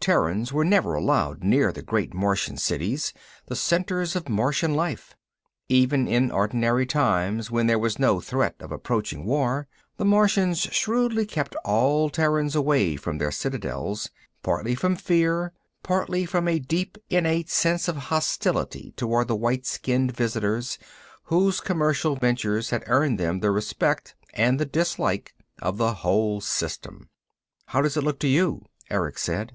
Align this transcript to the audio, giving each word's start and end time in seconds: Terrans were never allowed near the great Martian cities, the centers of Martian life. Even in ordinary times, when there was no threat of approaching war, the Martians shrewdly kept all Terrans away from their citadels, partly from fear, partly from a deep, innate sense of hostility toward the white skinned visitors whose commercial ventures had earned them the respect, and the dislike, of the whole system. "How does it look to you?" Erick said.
Terrans 0.00 0.54
were 0.54 0.64
never 0.64 0.94
allowed 0.94 1.44
near 1.44 1.70
the 1.70 1.82
great 1.82 2.14
Martian 2.14 2.56
cities, 2.56 3.12
the 3.48 3.54
centers 3.56 4.16
of 4.16 4.26
Martian 4.26 4.72
life. 4.72 5.14
Even 5.68 6.06
in 6.08 6.30
ordinary 6.30 6.86
times, 6.86 7.50
when 7.50 7.66
there 7.66 7.78
was 7.78 7.98
no 7.98 8.18
threat 8.18 8.54
of 8.60 8.72
approaching 8.72 9.26
war, 9.26 9.68
the 9.98 10.06
Martians 10.06 10.60
shrewdly 10.60 11.26
kept 11.26 11.54
all 11.56 12.08
Terrans 12.08 12.56
away 12.56 12.96
from 12.96 13.18
their 13.18 13.30
citadels, 13.30 14.08
partly 14.42 14.74
from 14.74 14.96
fear, 14.96 15.52
partly 15.82 16.24
from 16.24 16.48
a 16.48 16.58
deep, 16.58 16.96
innate 17.10 17.50
sense 17.50 17.86
of 17.86 17.96
hostility 17.96 18.94
toward 18.96 19.28
the 19.28 19.36
white 19.36 19.66
skinned 19.66 20.16
visitors 20.16 20.78
whose 21.24 21.60
commercial 21.60 22.16
ventures 22.16 22.70
had 22.70 22.82
earned 22.86 23.20
them 23.20 23.40
the 23.40 23.50
respect, 23.50 24.14
and 24.32 24.58
the 24.58 24.64
dislike, 24.64 25.34
of 25.60 25.76
the 25.76 25.92
whole 25.96 26.40
system. 26.40 27.10
"How 27.66 27.82
does 27.82 27.98
it 27.98 28.04
look 28.04 28.18
to 28.20 28.28
you?" 28.28 28.62
Erick 28.88 29.18
said. 29.18 29.54